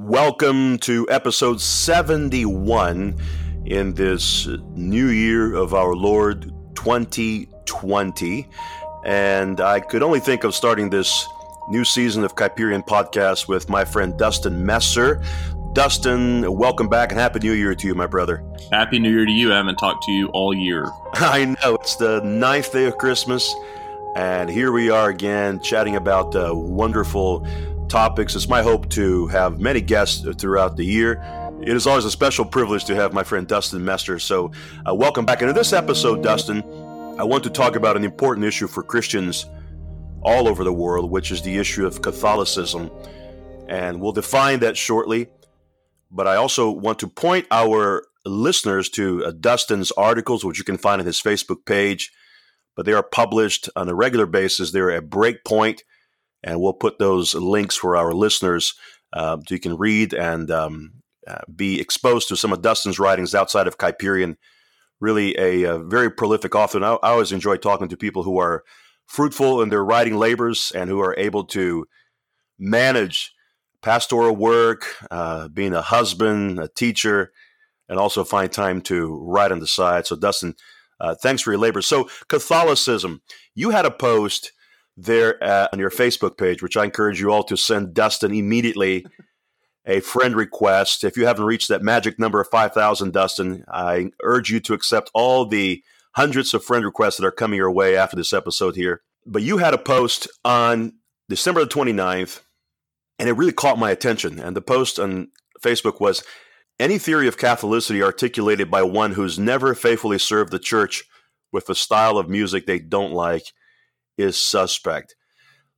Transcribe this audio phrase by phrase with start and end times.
[0.00, 3.18] Welcome to episode 71
[3.66, 8.48] in this new year of our Lord 2020.
[9.04, 11.26] And I could only think of starting this
[11.68, 15.20] new season of Kuyperian podcast with my friend Dustin Messer.
[15.72, 18.44] Dustin, welcome back and Happy New Year to you, my brother.
[18.70, 19.52] Happy New Year to you.
[19.52, 20.86] I haven't talked to you all year.
[21.14, 21.74] I know.
[21.74, 23.52] It's the ninth day of Christmas.
[24.14, 27.46] And here we are again chatting about uh, wonderful
[27.88, 28.36] topics.
[28.36, 31.22] It's my hope to have many guests throughout the year.
[31.62, 34.18] It is always a special privilege to have my friend Dustin Messer.
[34.18, 34.52] So,
[34.88, 35.40] uh, welcome back.
[35.40, 36.62] into this episode, Dustin,
[37.18, 39.46] I want to talk about an important issue for Christians
[40.22, 42.90] all over the world, which is the issue of Catholicity.
[43.68, 45.28] And we'll define that shortly.
[46.10, 50.78] But I also want to point our listeners to uh, Dustin's articles, which you can
[50.78, 52.12] find on his Facebook page.
[52.76, 54.72] But they are published on a regular basis.
[54.72, 55.80] They're at Breakpoint
[56.42, 58.74] and we'll put those links for our listeners
[59.12, 60.92] uh, so you can read and um,
[61.26, 64.36] uh, be exposed to some of Dustin's writings outside of Kuyperian.
[65.00, 66.78] Really, a, a very prolific author.
[66.78, 68.64] And I, I, always enjoy talking to people who are
[69.06, 71.86] fruitful in their writing labors and who are able to
[72.58, 73.32] manage
[73.80, 77.32] pastoral work, uh, being a husband, a teacher,
[77.88, 80.04] and also find time to write on the side.
[80.04, 80.54] So, Dustin,
[81.00, 81.80] uh, thanks for your labor.
[81.80, 83.20] So, Catholicity,
[83.54, 84.52] you had a post
[85.00, 89.06] there on your Facebook page, which I encourage you all to send Dustin immediately
[89.86, 91.04] a friend request.
[91.04, 95.10] If you haven't reached that magic number of 5,000, Dustin, I urge you to accept
[95.14, 95.82] all the
[96.16, 99.02] hundreds of friend requests that are coming your way after this episode here.
[99.24, 100.94] But you had a post on
[101.28, 102.40] December the 29th,
[103.18, 104.40] and it really caught my attention.
[104.40, 105.28] And the post on
[105.62, 106.24] Facebook was
[106.80, 111.04] any theory of Catholicity articulated by one who's never faithfully served the church
[111.52, 113.52] with a style of music they don't like
[114.18, 115.14] is suspect.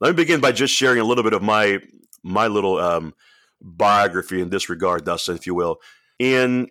[0.01, 1.79] Let me begin by just sharing a little bit of my
[2.23, 3.15] my little um,
[3.61, 5.77] biography in this regard, Dustin, if you will.
[6.19, 6.71] In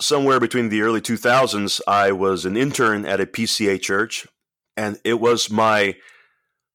[0.00, 4.26] somewhere between the early 2000s, I was an intern at a PCA church,
[4.76, 5.96] and it was my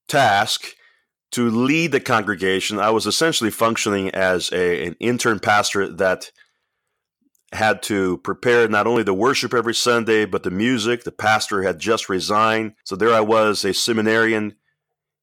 [0.07, 0.73] task
[1.31, 2.79] to lead the congregation.
[2.79, 6.31] I was essentially functioning as a, an intern pastor that
[7.53, 11.03] had to prepare not only the worship every Sunday, but the music.
[11.03, 12.73] The pastor had just resigned.
[12.83, 14.55] So there I was, a seminarian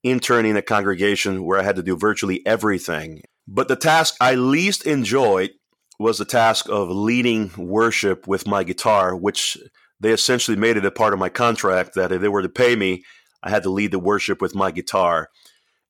[0.02, 3.22] interning a congregation where I had to do virtually everything.
[3.46, 5.50] But the task I least enjoyed
[5.98, 9.56] was the task of leading worship with my guitar, which
[10.00, 12.74] they essentially made it a part of my contract that if they were to pay
[12.74, 13.04] me,
[13.42, 15.28] I had to lead the worship with my guitar.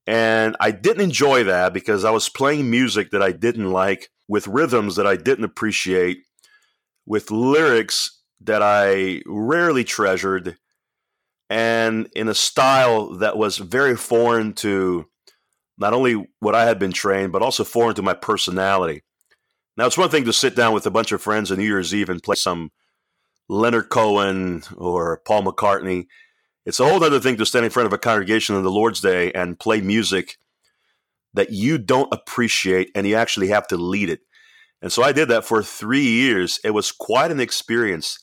[0.06, 4.46] And I didn't enjoy that because I was playing music that I didn't like with
[4.46, 6.24] rhythms that I didn't appreciate,
[7.06, 10.56] with lyrics that I rarely treasured,
[11.50, 15.06] and in a style that was very foreign to
[15.76, 19.02] not only what I had been trained, but also foreign to my personality.
[19.76, 21.94] Now, it's one thing to sit down with a bunch of friends on New Year's
[21.94, 22.70] Eve and play some
[23.48, 26.06] Leonard Cohen or Paul McCartney.
[26.64, 29.00] It's a whole other thing to stand in front of a congregation on the Lord's
[29.00, 30.38] Day and play music
[31.34, 34.20] that you don't appreciate and you actually have to lead it.
[34.80, 36.60] And so I did that for three years.
[36.64, 38.18] It was quite an experience.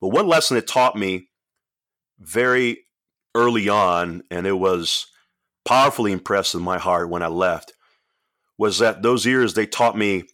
[0.00, 1.28] But one lesson it taught me
[2.18, 2.86] very
[3.34, 5.06] early on, and it was
[5.64, 7.72] powerfully impressed in my heart when I left,
[8.58, 10.24] was that those years they taught me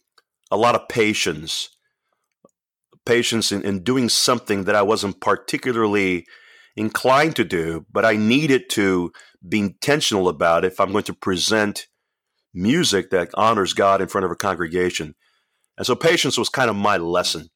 [0.49, 1.69] a lot of patience.
[3.05, 6.25] Patience in, in doing something that I wasn't particularly
[6.77, 9.11] inclined to do, but I needed to
[9.47, 11.87] be intentional about if I'm going to present
[12.53, 15.15] music that honors God in front of a congregation.
[15.77, 17.49] And so patience was kind of my lesson.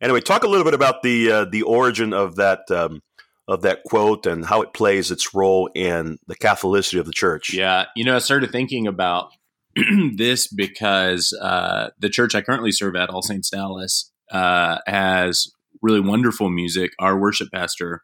[0.00, 3.02] Anyway, talk a little bit about the uh, the origin of that um,
[3.46, 7.52] of that quote and how it plays its role in the Catholicity of the church.
[7.52, 9.32] Yeah, you know, I started thinking about
[10.16, 15.52] this because uh, the church I currently serve at, All Saints Dallas, uh, has
[15.82, 16.92] really wonderful music.
[16.98, 18.02] Our worship pastor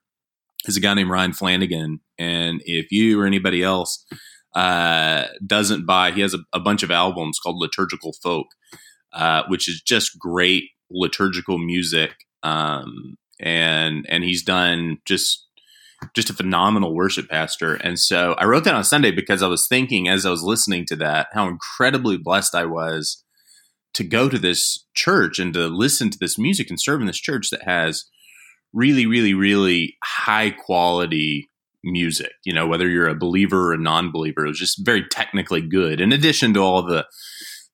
[0.68, 4.04] is a guy named Ryan Flanigan, and if you or anybody else
[4.54, 8.46] uh, doesn't buy, he has a, a, bunch of albums called Liturgical Folk,
[9.12, 12.14] uh, which is just great liturgical music.
[12.42, 15.46] Um, and and he's done just
[16.14, 17.74] just a phenomenal worship pastor.
[17.74, 20.84] And so I wrote that on Sunday because I was thinking as I was listening
[20.86, 23.24] to that how incredibly blessed I was
[23.94, 27.20] to go to this church and to listen to this music and serve in this
[27.20, 28.04] church that has
[28.72, 31.48] really, really, really high quality
[31.84, 32.32] music.
[32.44, 35.62] You know, whether you're a believer or a non believer, it was just very technically
[35.62, 36.00] good.
[36.00, 37.06] In addition to all the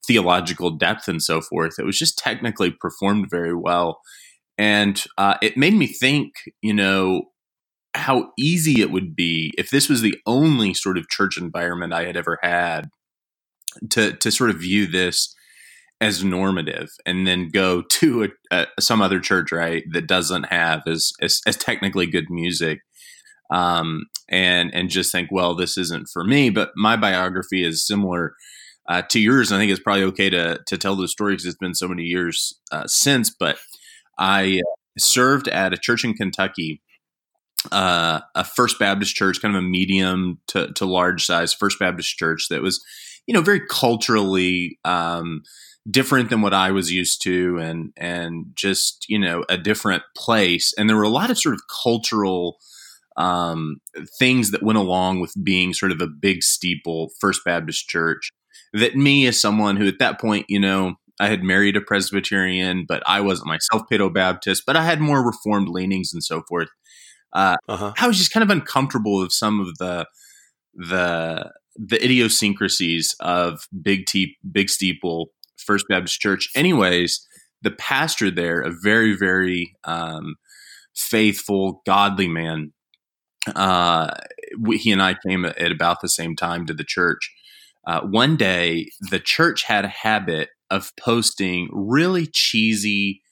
[0.06, 4.00] theological depth and so forth, it was just technically performed very well.
[4.58, 7.24] And uh, it made me think, you know,
[7.94, 12.04] how easy it would be if this was the only sort of church environment I
[12.04, 12.88] had ever had
[13.90, 15.34] to to sort of view this
[16.02, 20.82] as normative and then go to a, a, some other church right that doesn't have
[20.86, 22.80] as, as, as technically good music.
[23.50, 28.34] Um, and and just think well this isn't for me but my biography is similar
[28.88, 29.52] uh, to yours.
[29.52, 32.04] I think it's probably okay to to tell the story because it's been so many
[32.04, 33.58] years uh, since but
[34.18, 36.80] i uh, served at a church in kentucky
[37.70, 42.16] uh, a First Baptist church, kind of a medium to, to large size First Baptist
[42.16, 42.84] church that was,
[43.26, 45.42] you know, very culturally um,
[45.90, 50.72] different than what I was used to, and and just you know a different place.
[50.76, 52.58] And there were a lot of sort of cultural
[53.16, 53.80] um,
[54.18, 58.30] things that went along with being sort of a big steeple First Baptist church.
[58.72, 62.84] That me, as someone who at that point, you know, I had married a Presbyterian,
[62.88, 66.68] but I wasn't myself Paedo Baptist, but I had more Reformed leanings and so forth.
[67.32, 67.92] Uh, uh-huh.
[67.98, 70.06] I was just kind of uncomfortable with some of the
[70.74, 75.30] the the idiosyncrasies of big T, big steeple
[75.62, 76.48] First Baptist Church.
[76.54, 77.26] Anyways,
[77.62, 80.36] the pastor there, a very very um,
[80.94, 82.72] faithful, godly man.
[83.54, 84.14] Uh,
[84.74, 87.32] he and I came at, about the same time to the church.
[87.86, 93.22] Uh, one day, the church had a habit of posting really cheesy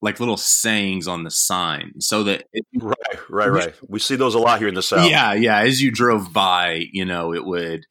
[0.00, 4.34] like little sayings on the sign so that it, right right right we see those
[4.34, 7.44] a lot here in the south yeah yeah as you drove by you know it
[7.44, 7.86] would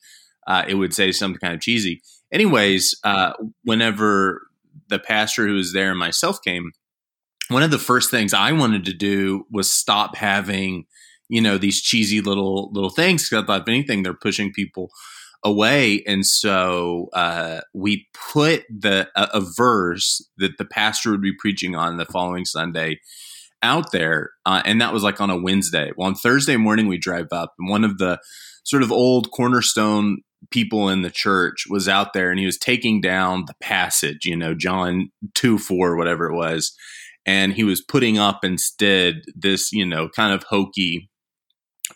[0.46, 2.02] uh, it would say something kind of cheesy
[2.34, 3.34] anyways uh,
[3.64, 4.48] whenever
[4.90, 6.72] the pastor who was there and myself came
[7.50, 10.86] one of the first things i wanted to do was stop having
[11.30, 14.90] you know these cheesy little little things because i thought if anything they're pushing people
[15.44, 16.04] away.
[16.08, 21.76] And so uh, we put the a, a, verse that the pastor would be preaching
[21.76, 23.00] on the following Sunday
[23.62, 25.92] out there, uh, and that was like on a Wednesday.
[25.96, 28.20] Well, on Thursday morning we drive up, and one of the
[28.64, 33.02] sort of old cornerstone people in the church was out there, and he was taking
[33.02, 36.76] down the passage, you know, John two four, whatever it was.
[37.26, 41.10] And he was putting up instead this, you know, kind of hokey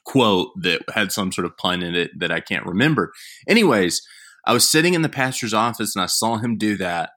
[0.06, 3.12] quote that had some sort of pun in it that I can't remember.
[3.48, 4.02] Anyways,
[4.46, 7.12] I was sitting in the pastor's office and I saw him do that.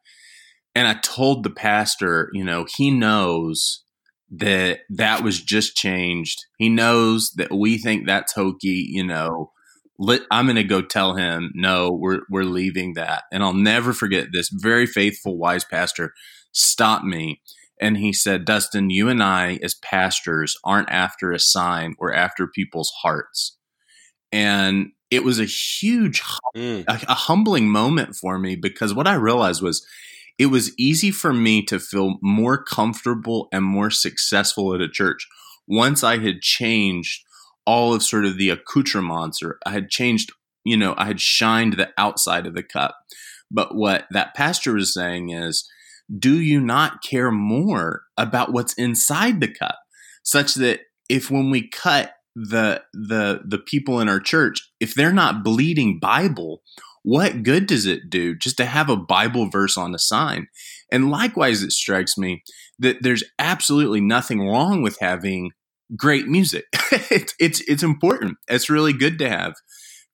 [0.75, 3.85] And I told the pastor, you know, he knows
[4.31, 6.47] that that was just changed.
[6.59, 9.53] He knows that we think that's hokey, you know.
[10.31, 13.25] I'm going to go tell him, no, we're we're leaving that.
[13.32, 16.12] And I'll never forget this very faithful wise pastor
[16.52, 17.41] stopped me
[17.81, 22.47] and he said, Dustin, you and I, as pastors, aren't after a sign, we're after
[22.47, 23.56] people's hearts.
[24.31, 26.23] And it was a huge,
[26.55, 26.85] mm.
[26.87, 29.85] a, a humbling moment for me because what I realized was
[30.38, 35.26] it was easy for me to feel more comfortable and more successful at a church
[35.67, 37.25] once I had changed
[37.67, 40.33] all of sort of the accoutrements or I had changed,
[40.65, 42.97] you know, I had shined the outside of the cup.
[43.51, 45.69] But what that pastor was saying is,
[46.19, 49.79] do you not care more about what's inside the cup
[50.25, 55.12] such that if when we cut the the the people in our church if they're
[55.12, 56.62] not bleeding bible
[57.03, 60.47] what good does it do just to have a bible verse on a sign
[60.93, 62.43] and likewise it strikes me
[62.79, 65.51] that there's absolutely nothing wrong with having
[65.97, 66.67] great music
[67.11, 69.55] it's, it's it's important it's really good to have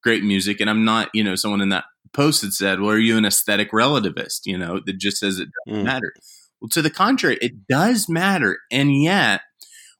[0.03, 1.85] great music and i'm not you know someone in that
[2.17, 5.49] post that said, "Well, are you an aesthetic relativist?" You know, that just says it
[5.67, 5.85] doesn't mm.
[5.85, 6.13] matter.
[6.61, 9.43] Well, to the contrary, it does matter, and yet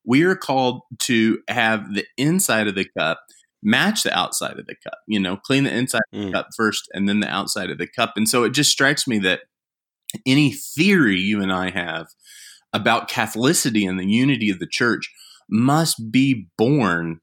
[0.05, 3.21] we are called to have the inside of the cup
[3.63, 4.99] match the outside of the cup.
[5.07, 6.19] You know, clean the inside mm.
[6.19, 6.33] of the mm.
[6.33, 8.15] cup first, and then the outside of the cup.
[8.17, 9.41] And so it just strikes me that
[10.25, 12.07] any theory you and I have
[12.73, 15.13] about Catholicity and the unity of the church
[15.49, 17.21] must be born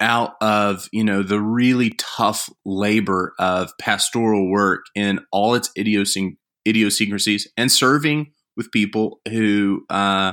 [0.00, 7.48] out of you know the really tough labor of pastoral work in all its idiosyncrasies
[7.56, 10.32] and serving with people who uh,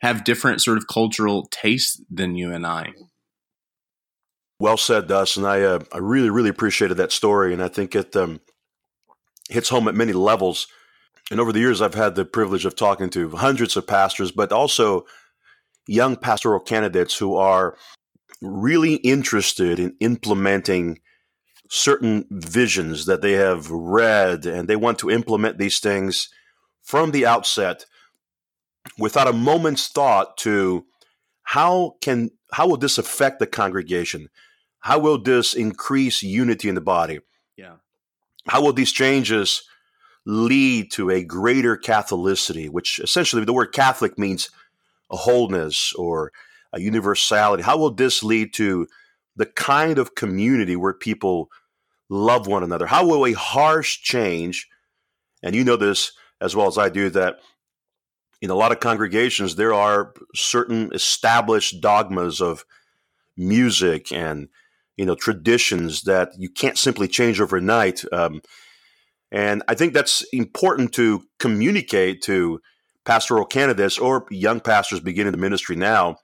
[0.00, 2.92] have different sort of cultural tastes than you and I.
[4.60, 5.44] Well said, Dustin.
[5.44, 8.40] I uh, I really really appreciated that story, and I think it um,
[9.50, 10.66] hits home at many levels.
[11.30, 14.50] And over the years, I've had the privilege of talking to hundreds of pastors, but
[14.50, 15.04] also
[15.88, 17.76] young pastoral candidates who are
[18.40, 21.00] really interested in implementing
[21.70, 26.28] certain visions that they have read and they want to implement these things
[26.82, 27.84] from the outset
[28.98, 30.86] without a moment's thought to
[31.42, 34.28] how can how will this affect the congregation?
[34.80, 37.20] How will this increase unity in the body?
[37.56, 37.76] Yeah.
[38.46, 39.62] How will these changes
[40.24, 44.50] lead to a greater catholicity which essentially the word catholic means
[45.10, 46.32] a wholeness or
[46.72, 47.62] a universality?
[47.62, 48.86] How will this lead to
[49.36, 51.48] the kind of community where people
[52.08, 52.86] love one another?
[52.86, 54.68] How will a harsh change,
[55.42, 57.38] and you know this as well as I do, that
[58.40, 62.64] in a lot of congregations, there are certain established dogmas of
[63.36, 64.48] music and
[64.96, 68.04] you know traditions that you can't simply change overnight.
[68.12, 68.40] Um,
[69.30, 72.60] and I think that's important to communicate to
[73.08, 76.18] pastoral candidates or young pastors beginning the ministry now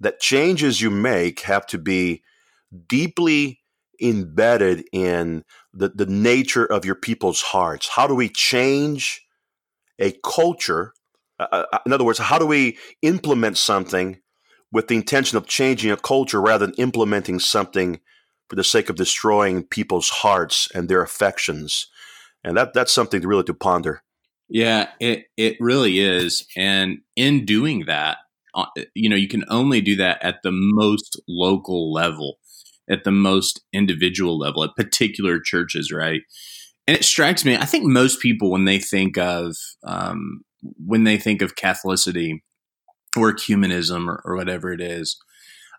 [0.00, 2.22] that changes you make have to be
[2.86, 3.60] deeply
[4.00, 7.90] embedded in the, the nature of your people's hearts.
[7.90, 9.20] How do we change
[9.98, 10.94] a culture?
[11.38, 14.18] Uh, uh, uh, in other words, how do we implement something
[14.72, 18.00] with the intention of changing a culture rather than implementing something
[18.48, 21.86] for the sake of destroying people's hearts and their affections?
[22.42, 24.02] And that, that's something really to ponder.
[24.48, 26.46] Yeah, it, it really is.
[26.56, 28.18] And in doing that,
[28.54, 32.38] uh, you know, you can only do that at the most local level,
[32.90, 36.22] at the most individual level, at particular churches, right?
[36.86, 40.40] And it strikes me, I think most people, when they think of, um,
[40.84, 42.40] when they think of Catholicity
[43.16, 45.18] or ecumenism or, or whatever it is,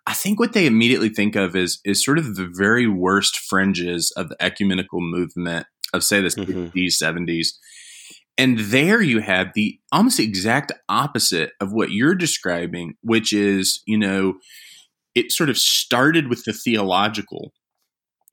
[0.06, 4.12] I think what they immediately think of is is sort of the very worst fringes
[4.18, 6.68] of the ecumenical movement of say the mm-hmm.
[6.76, 7.48] 60s, 70s
[8.40, 13.98] and there you have the almost exact opposite of what you're describing, which is, you
[13.98, 14.36] know,
[15.14, 17.52] it sort of started with the theological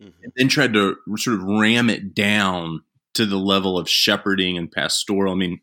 [0.01, 0.13] mm-hmm.
[0.23, 2.83] and then tried to sort of ram it down
[3.15, 5.33] to the level of shepherding and pastoral.
[5.33, 5.61] I mean,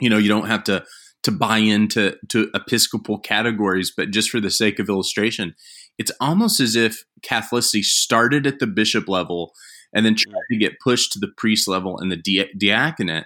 [0.00, 0.84] you know, you don't have to
[1.24, 5.56] to buy into to episcopal categories, but just for the sake of illustration,
[5.98, 9.54] it's almost as if Catholicity started at the bishop level
[9.92, 10.52] and then tried mm.
[10.52, 13.24] to get pushed to the priest level and the di- diaconate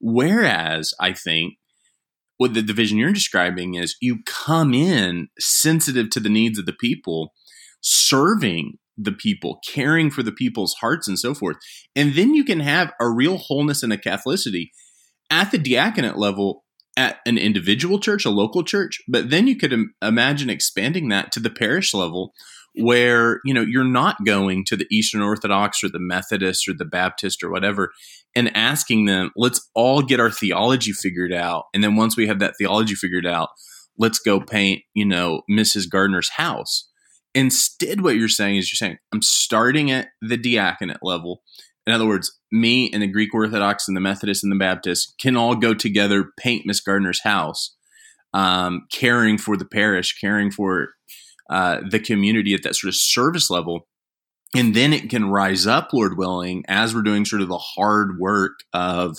[0.00, 1.54] Whereas I think
[2.38, 6.72] what the division you're describing is you come in sensitive to the needs of the
[6.72, 7.34] people,
[7.82, 11.56] serving the people, caring for the people's hearts and so forth.
[11.94, 14.70] And then you can have a real wholeness and a Catholicity
[15.30, 16.64] at the diaconate level
[16.96, 21.32] at an individual church, a local church, but then you could Im- imagine expanding that
[21.32, 22.32] to the parish level
[22.76, 26.84] where you know you're not going to the eastern orthodox or the methodist or the
[26.84, 27.90] baptist or whatever
[28.36, 31.64] and asking them let's all get our theology figured out.
[31.74, 33.50] And then once we have that theology figured out
[33.98, 36.88] let's go paint you know mrs gardner's house.
[37.34, 41.42] Instead what you're saying is you're saying i'm starting at the diaconate level.
[41.86, 45.36] In other words me and the greek orthodox and the methodist and the baptist can
[45.36, 47.76] all go together paint miss gardner's house
[48.32, 50.90] um, caring for the parish caring for
[51.50, 53.88] uh, the community at that sort of service level.
[54.56, 58.18] And then it can rise up, Lord willing, as we're doing sort of the hard
[58.18, 59.18] work of,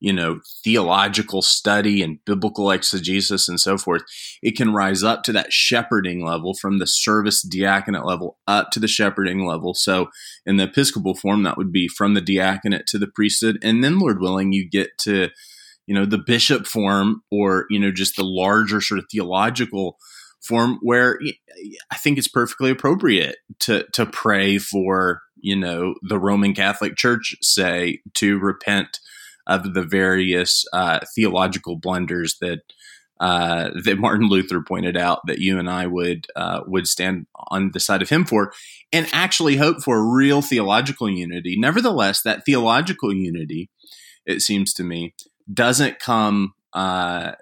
[0.00, 4.02] you know, theological study and biblical exegesis and so forth.
[4.42, 8.80] It can rise up to that shepherding level from the service diaconate level up to
[8.80, 9.74] the shepherding level.
[9.74, 10.08] So
[10.44, 13.58] in the Episcopal form, that would be from the diaconate to the priesthood.
[13.62, 15.30] And then, Lord willing, you get to,
[15.86, 19.98] you know, the bishop form or, you know, just the larger sort of theological
[20.42, 21.18] form where
[21.90, 27.36] I think it's perfectly appropriate to to pray for you know the Roman Catholic Church
[27.40, 28.98] say to repent
[29.46, 32.60] of the various uh, theological blunders that
[33.20, 37.70] uh, that Martin Luther pointed out that you and I would uh, would stand on
[37.72, 38.52] the side of him for,
[38.92, 41.56] and actually hope for real theological unity.
[41.58, 43.70] Nevertheless, that theological unity,
[44.26, 45.14] it seems to me,
[45.52, 47.32] doesn't come uh,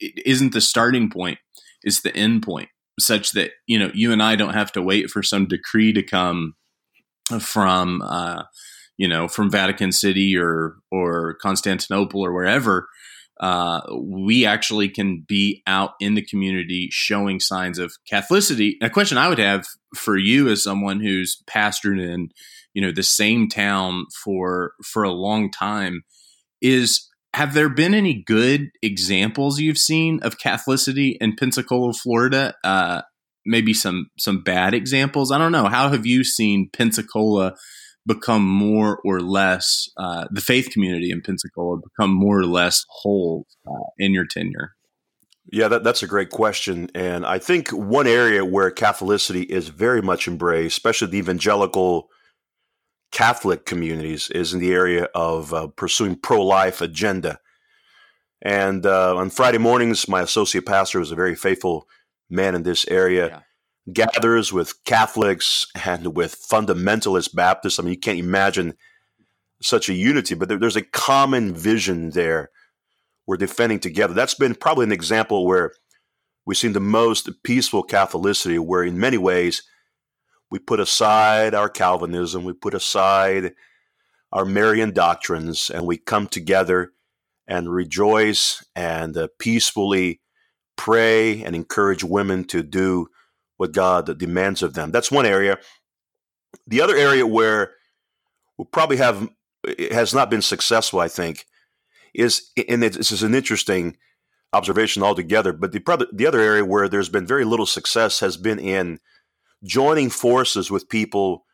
[0.00, 1.38] isn't the starting point
[1.86, 5.08] is the end point such that you know you and I don't have to wait
[5.08, 6.54] for some decree to come
[7.40, 8.42] from uh,
[8.98, 12.88] you know from Vatican City or or Constantinople or wherever.
[13.38, 18.76] Uh, we actually can be out in the community showing signs of Catholicity.
[18.80, 22.30] A question I would have for you as someone who's pastored in
[22.72, 26.02] you know the same town for for a long time
[26.62, 32.54] is have there been any good examples you've seen of Catholicity in Pensacola, Florida?
[32.64, 33.02] Uh,
[33.44, 35.30] maybe some some bad examples.
[35.30, 35.66] I don't know.
[35.66, 37.52] How have you seen Pensacola
[38.06, 43.44] become more or less uh, the faith community in Pensacola become more or less whole
[43.68, 44.70] uh, in your tenure?
[45.52, 46.90] Yeah, that, that's a great question.
[46.94, 52.08] And I think one area where Catholicity is very much embraced, especially the evangelical
[53.16, 57.40] Catholic communities is in the area of uh, pursuing pro life agenda.
[58.42, 61.88] And uh, on Friday mornings, my associate pastor was a very faithful
[62.28, 63.42] man in this area.
[63.86, 63.94] Yeah.
[63.94, 67.78] Gathers with Catholics and with fundamentalist Baptists.
[67.78, 68.74] I mean, you can't imagine
[69.62, 72.50] such a unity, but there, there's a common vision there
[73.26, 74.12] we're defending together.
[74.12, 75.72] That's been probably an example where
[76.44, 79.62] we've seen the most peaceful Catholicity, where in many ways
[80.50, 83.54] we put aside our Calvinism, we put aside
[84.32, 86.92] our Marian doctrines, and we come together
[87.46, 90.20] and rejoice and uh, peacefully
[90.76, 93.08] pray and encourage women to do
[93.56, 94.90] what God demands of them.
[94.90, 95.58] That's one area.
[96.66, 97.72] The other area where
[98.58, 99.28] we probably have
[99.90, 101.46] has not been successful, I think,
[102.14, 103.96] is and this is an interesting
[104.52, 105.52] observation altogether.
[105.52, 109.00] But the the other area where there's been very little success has been in
[109.64, 111.44] joining forces with people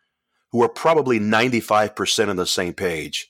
[0.51, 3.29] who are probably 95% on the same page.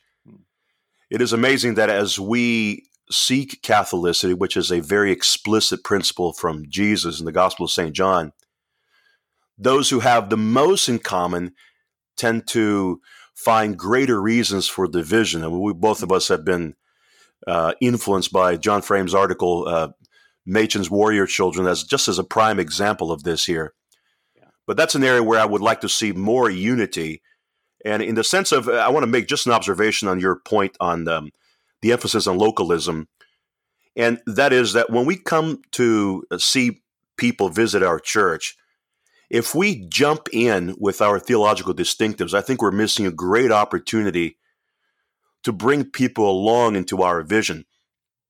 [1.11, 6.65] It is amazing that as we seek Catholicity, which is a very explicit principle from
[6.69, 7.93] Jesus in the Gospel of St.
[7.93, 8.33] John,
[9.59, 11.55] those who have the most in common
[12.17, 13.01] tend to
[13.35, 15.45] find greater reasons for division.
[15.45, 16.75] And we both of us have been
[17.47, 19.89] uh, influenced by John Frame's article, uh,
[20.47, 23.75] Machen's Warrior Children, as just as a prime example of this here.
[24.73, 27.21] But that's an area where I would like to see more unity.
[27.85, 30.79] And in the sense of, I want to make just an observation on your point
[30.81, 31.29] on um,
[31.83, 33.07] the emphasis on localism.
[33.97, 36.81] And that is that when we come to uh, see
[37.19, 38.57] people visit our church,
[39.29, 44.39] if we jump in with our theological distinctives, I think we're missing a great opportunity
[45.43, 47.67] to bring people along into our vision.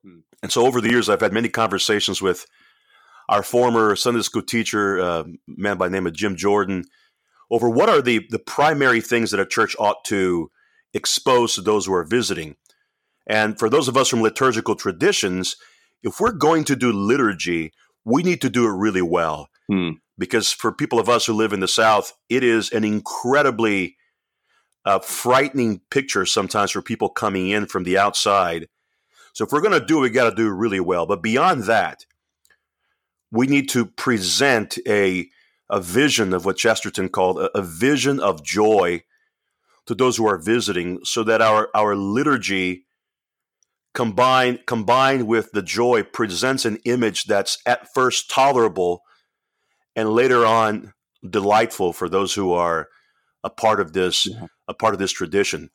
[0.04, 0.22] Hmm.
[0.42, 2.48] And so over the years, I've had many conversations with
[3.32, 6.84] our former Sunday school teacher, uh, man by the name of Jim Jordan,
[7.50, 10.50] over what are the, the primary things that a church ought to
[10.92, 12.56] expose to those who are visiting.
[13.26, 15.56] And for those of us from liturgical traditions,
[16.02, 17.72] if we're going to do liturgy,
[18.04, 19.48] we need to do it really well.
[19.66, 19.92] Hmm.
[20.18, 23.96] Because for people of us who live in the South, it is an incredibly
[24.84, 28.68] uh, frightening picture sometimes for people coming in from the outside.
[29.32, 31.06] So if we're going to do it, we got to do it really well.
[31.06, 32.04] But beyond that,
[33.32, 35.28] we need to present a
[35.70, 39.02] a vision of what Chesterton called a, a vision of joy
[39.86, 42.84] to those who are visiting, so that our our liturgy
[43.94, 49.02] combined combined with the joy presents an image that's at first tolerable
[49.96, 50.92] and later on
[51.28, 52.88] delightful for those who are
[53.44, 54.46] a part of this yeah.
[54.68, 55.70] a part of this tradition.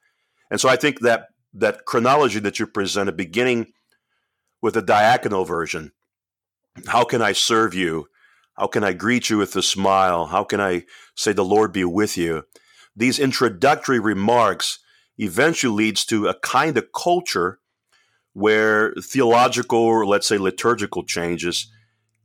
[0.50, 3.74] And so I think that that chronology that you presented, beginning
[4.62, 5.92] with the diaconal version,
[6.86, 8.08] how can I serve you?
[8.56, 10.28] How can I greet you with a smile?
[10.28, 10.84] How can I
[11.16, 12.44] say the Lord be with you?
[12.96, 14.80] These introductory remarks
[15.18, 17.60] eventually leads to a kind of culture
[18.34, 21.72] where theological or let's say liturgical changes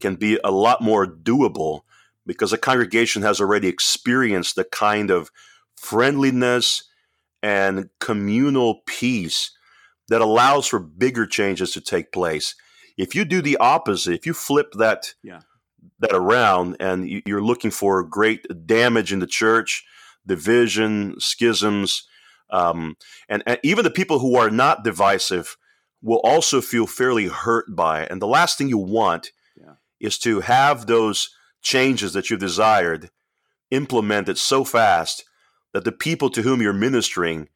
[0.00, 1.82] can be a lot more doable
[2.26, 5.30] because a congregation has already experienced the kind of
[5.76, 6.84] friendliness
[7.42, 9.50] and communal peace
[10.08, 12.54] that allows for bigger changes to take place.
[12.96, 15.40] If you do the opposite, if you flip that yeah.
[16.00, 19.85] that around and you're looking for great damage in the church,
[20.26, 22.07] division, schisms,
[22.50, 22.96] um,
[23.28, 25.57] and, and even the people who are not divisive
[26.02, 28.11] will also feel fairly hurt by it.
[28.11, 29.74] And the last thing you want yeah.
[30.00, 31.31] is to have those
[31.62, 33.11] changes that you desired
[33.70, 35.24] implemented so fast
[35.72, 37.48] that the people to whom you're ministering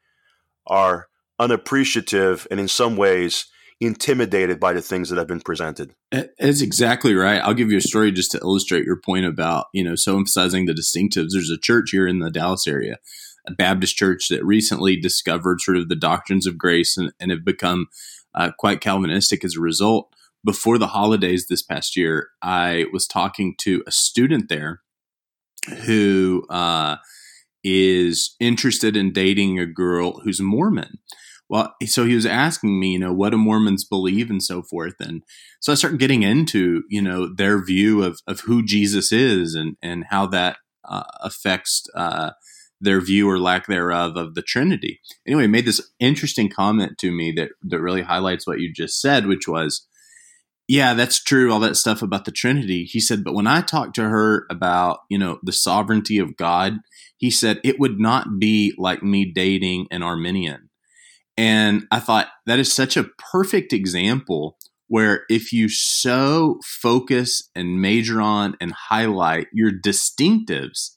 [0.66, 3.46] are unappreciative and in some ways
[3.80, 5.94] intimidated by the things that have been presented.
[6.10, 7.42] That's exactly right.
[7.42, 10.66] I'll give you a story just to illustrate your point about, you know, so emphasizing
[10.66, 11.28] the distinctives.
[11.32, 12.98] There's a church here in the Dallas area,
[13.46, 17.44] a Baptist church that recently discovered sort of the doctrines of grace and, and have
[17.44, 17.88] become
[18.34, 20.10] uh, quite Calvinistic as a result
[20.46, 24.80] before the holidays this past year, I was talking to a student there
[25.84, 26.96] who uh,
[27.64, 30.98] is interested in dating a girl who's Mormon.
[31.48, 34.94] Well, so he was asking me, you know, what do Mormons believe and so forth.
[34.98, 35.22] And
[35.61, 39.76] so I started getting into, you know, their view of, of who Jesus is and,
[39.80, 42.30] and how that uh, affects uh,
[42.80, 45.00] their view or lack thereof of the Trinity.
[45.26, 49.26] Anyway, made this interesting comment to me that, that really highlights what you just said,
[49.26, 49.87] which was,
[50.68, 51.52] yeah, that's true.
[51.52, 52.85] All that stuff about the Trinity.
[52.85, 56.78] He said, but when I talked to her about, you know, the sovereignty of God,
[57.16, 60.65] he said it would not be like me dating an Arminian.
[61.37, 64.57] And I thought that is such a perfect example
[64.88, 70.96] where if you so focus and major on and highlight your distinctives,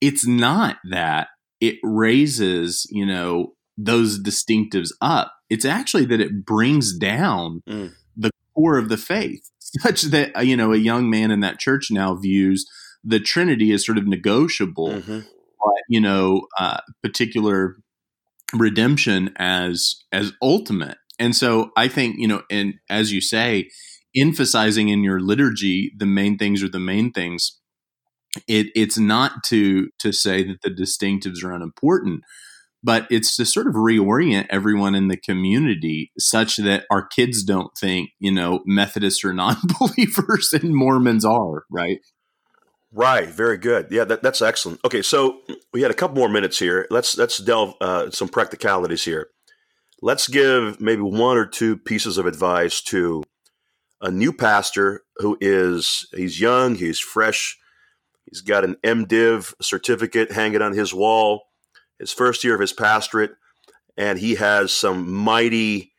[0.00, 1.28] it's not that
[1.60, 5.32] it raises, you know, those distinctives up.
[5.50, 7.92] It's actually that it brings down mm
[8.56, 11.88] core of the faith, such that uh, you know a young man in that church
[11.90, 12.66] now views
[13.04, 15.20] the Trinity as sort of negotiable, mm-hmm.
[15.20, 17.76] but you know, uh, particular
[18.54, 20.98] redemption as as ultimate.
[21.18, 23.68] And so I think you know, and as you say,
[24.16, 27.58] emphasizing in your liturgy the main things are the main things
[28.48, 32.22] it it's not to to say that the distinctives are unimportant
[32.82, 37.76] but it's to sort of reorient everyone in the community such that our kids don't
[37.78, 41.98] think you know methodists are non-believers and mormons are right
[42.92, 43.88] right very good.
[43.90, 44.80] Yeah that, that's excellent.
[44.84, 45.40] Okay so
[45.72, 46.86] we had a couple more minutes here.
[46.90, 49.28] Let's let's delve uh, some practicalities here.
[50.02, 53.24] Let's give maybe one or two pieces of advice to
[54.00, 57.58] a new pastor who is he's young he's fresh
[58.26, 61.44] He's got an MDiv certificate hanging on his wall,
[61.98, 63.32] his first year of his pastorate,
[63.96, 65.92] and he has some mighty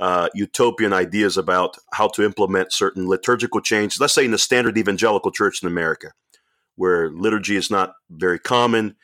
[0.00, 4.00] uh, utopian ideas about how to implement certain liturgical changes.
[4.00, 6.12] Let's say in the standard evangelical church in America,
[6.76, 8.96] where liturgy is not very common.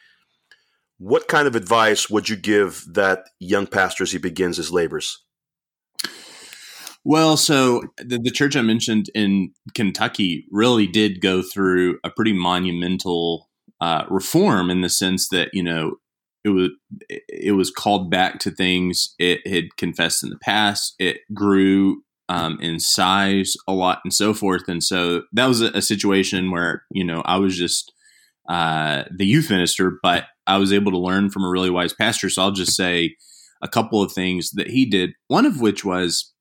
[0.98, 5.22] What kind of advice would you give that young pastor as he begins his labors?
[7.04, 12.32] Well, so the, the, church I mentioned in Kentucky really did go through a pretty
[12.32, 13.48] monumental
[13.80, 15.98] uh, reform in the sense that you know
[16.46, 16.70] it was
[17.28, 20.94] it was called back to things it had confessed in the past.
[20.98, 25.66] It grew um, in size a lot and so forth, and so that was a,
[25.72, 27.92] a situation where you know I was just
[28.48, 32.30] uh, the youth minister, but I was able to learn from a really wise pastor.
[32.30, 33.16] So I'll just say
[33.60, 35.10] a couple of things that he did.
[35.26, 36.32] One of which was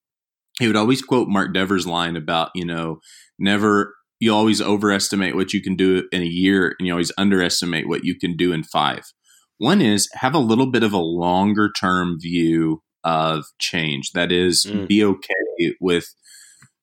[0.59, 2.99] he would always quote Mark Dever's line about, you know,
[3.39, 7.87] never you always overestimate what you can do in a year and you always underestimate
[7.87, 9.03] what you can do in five.
[9.57, 14.11] One is have a little bit of a longer term view of change.
[14.11, 14.87] That is, mm.
[14.87, 16.13] be okay with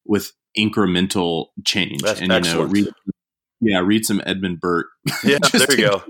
[0.04, 2.02] with incremental change.
[2.02, 2.88] That's and you know, read,
[3.61, 4.87] yeah, read some Edmund Burke.
[5.24, 6.02] Yeah, there you go.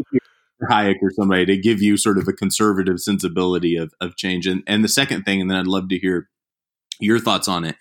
[0.70, 4.46] Hayek or somebody to give you sort of a conservative sensibility of, of change.
[4.46, 6.28] And and the second thing, and then I'd love to hear
[7.00, 7.76] your thoughts on it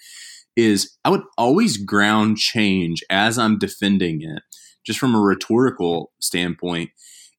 [0.56, 4.42] is I would always ground change as I'm defending it,
[4.86, 6.90] just from a rhetorical standpoint,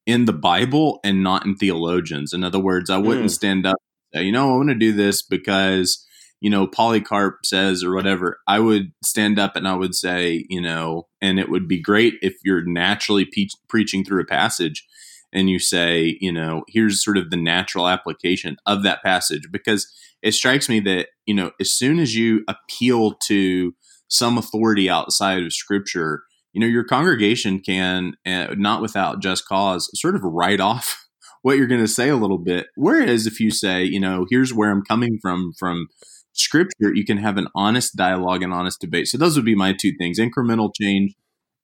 [0.05, 2.33] in the Bible and not in theologians.
[2.33, 3.31] In other words, I wouldn't mm.
[3.31, 3.77] stand up
[4.13, 6.05] say, you know, I want to do this because,
[6.39, 8.39] you know, Polycarp says or whatever.
[8.47, 12.15] I would stand up and I would say, you know, and it would be great
[12.21, 14.85] if you're naturally pe- preaching through a passage
[15.31, 19.91] and you say, you know, here's sort of the natural application of that passage because
[20.21, 23.75] it strikes me that you know as soon as you appeal to
[24.07, 29.89] some authority outside of scripture you know your congregation can uh, not without just cause
[29.93, 31.05] sort of write off
[31.41, 34.53] what you're going to say a little bit whereas if you say you know here's
[34.53, 35.87] where i'm coming from from
[36.31, 39.73] scripture you can have an honest dialogue and honest debate so those would be my
[39.73, 41.13] two things incremental change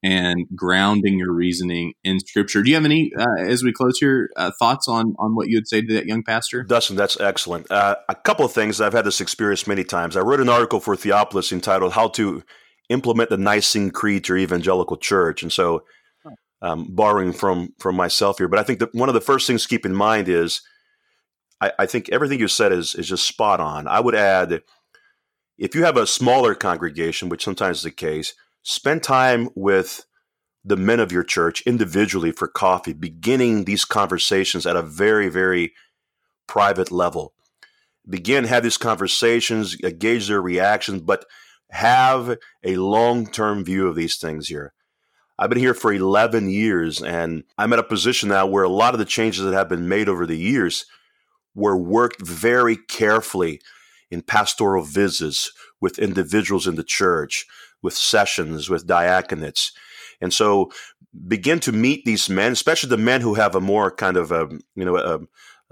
[0.03, 2.63] and grounding your reasoning in scripture.
[2.63, 5.57] Do you have any, uh, as we close here, uh, thoughts on on what you
[5.57, 6.63] would say to that young pastor?
[6.63, 7.69] Dustin, that's excellent.
[7.69, 8.79] Uh, a couple of things.
[8.79, 10.15] I've had this experience many times.
[10.15, 12.43] I wrote an article for Theopolis entitled "How to
[12.89, 15.83] Implement the Nicene Creed to Evangelical Church," and so,
[16.61, 19.63] um, borrowing from from myself here, but I think that one of the first things
[19.63, 20.61] to keep in mind is,
[21.61, 23.87] I, I think everything you said is is just spot on.
[23.87, 24.61] I would add,
[25.57, 30.05] if you have a smaller congregation, which sometimes is the case spend time with
[30.63, 35.73] the men of your church individually for coffee, beginning these conversations at a very, very
[36.47, 37.33] private level.
[38.07, 41.25] Begin, have these conversations, gauge their reactions, but
[41.71, 44.73] have a long term view of these things here.
[45.37, 48.93] I've been here for 11 years, and I'm at a position now where a lot
[48.93, 50.85] of the changes that have been made over the years
[51.55, 53.61] were worked very carefully
[54.11, 57.45] in pastoral visits with individuals in the church,
[57.81, 59.71] with sessions, with diaconates.
[60.19, 60.71] And so
[61.27, 64.49] begin to meet these men, especially the men who have a more kind of a,
[64.75, 65.19] you know, a,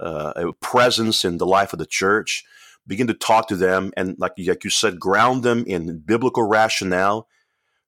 [0.02, 2.44] a, a presence in the life of the church.
[2.88, 7.28] Begin to talk to them and, like, like you said, ground them in biblical rationale.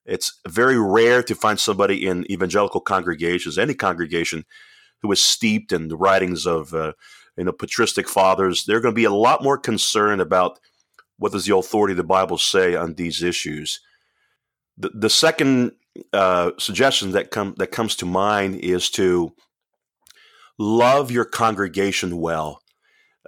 [0.07, 4.45] It's very rare to find somebody in evangelical congregations, any congregation,
[5.03, 6.93] who is steeped in the writings of, uh,
[7.37, 8.65] you know, patristic fathers.
[8.65, 10.61] They're going to be a lot more concerned about
[11.19, 13.81] what does the authority of the Bible say on these issues.
[14.77, 15.73] The, the second
[16.13, 19.33] uh, suggestion that come that comes to mind is to
[20.59, 22.61] love your congregation well.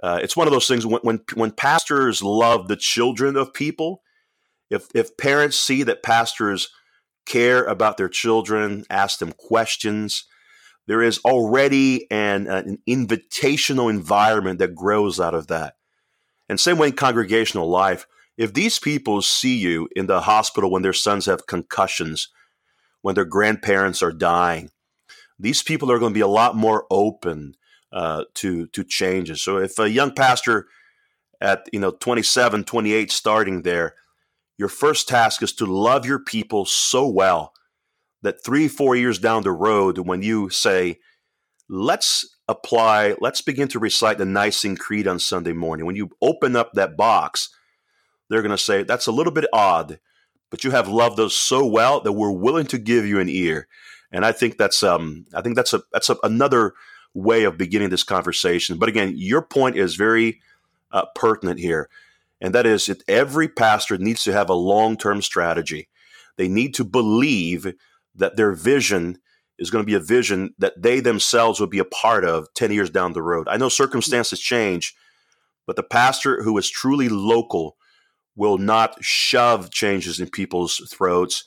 [0.03, 4.01] Uh, it's one of those things when, when when pastors love the children of people.
[4.69, 6.69] If if parents see that pastors
[7.25, 10.25] care about their children, ask them questions,
[10.87, 15.75] there is already an, an invitational environment that grows out of that.
[16.49, 18.05] And same way in congregational life,
[18.37, 22.27] if these people see you in the hospital when their sons have concussions,
[23.01, 24.69] when their grandparents are dying,
[25.39, 27.55] these people are going to be a lot more open
[27.93, 29.41] uh, to to changes.
[29.41, 30.67] So if a young pastor
[31.39, 33.95] at you know 27, 28 starting there,
[34.57, 37.53] your first task is to love your people so well
[38.23, 40.99] that three, four years down the road, when you say,
[41.69, 46.55] let's apply, let's begin to recite the Nicene Creed on Sunday morning, when you open
[46.55, 47.49] up that box,
[48.29, 49.99] they're going to say, that's a little bit odd,
[50.49, 53.67] but you have loved us so well that we're willing to give you an ear.
[54.11, 56.73] And I think that's um, I think that's a that's a, another
[57.13, 58.77] way of beginning this conversation.
[58.77, 60.41] But again, your point is very
[60.91, 61.89] uh, pertinent here,
[62.41, 65.89] and that is that every pastor needs to have a long term strategy.
[66.37, 67.73] They need to believe
[68.15, 69.19] that their vision
[69.59, 72.71] is going to be a vision that they themselves will be a part of 10
[72.71, 73.47] years down the road.
[73.47, 74.95] I know circumstances change,
[75.65, 77.77] but the pastor who is truly local
[78.35, 81.43] will not shove changes in people's throats.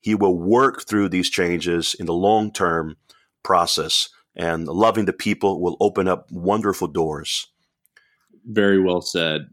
[0.00, 2.96] He will work through these changes in the long term
[3.42, 4.08] process,
[4.38, 7.46] and loving the people will open up wonderful doors.
[8.44, 9.48] Very well said.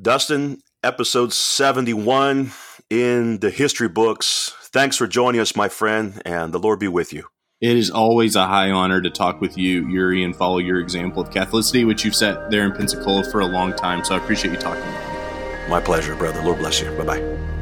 [0.00, 2.50] Dustin, episode 71
[2.88, 4.54] in the history books.
[4.62, 7.24] Thanks for joining us, my friend, and the Lord be with you.
[7.60, 11.22] It is always a high honor to talk with you, Uri, and follow your example
[11.22, 14.02] of Catholicity, which you've set there in Pensacola for a long time.
[14.02, 15.68] So I appreciate you talking with me.
[15.68, 16.42] My pleasure, brother.
[16.42, 16.90] Lord bless you.
[16.92, 17.59] Bye bye.